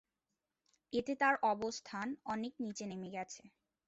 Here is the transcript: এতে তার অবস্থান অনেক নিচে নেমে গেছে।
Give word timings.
এতে 0.93 1.13
তার 1.15 1.35
অবস্থান 1.51 2.05
অনেক 2.25 2.53
নিচে 2.63 2.83
নেমে 2.87 3.09
গেছে। 3.15 3.43